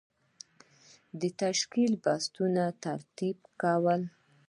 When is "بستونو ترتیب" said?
2.03-3.37